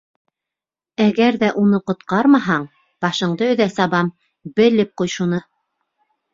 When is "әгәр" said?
1.05-1.37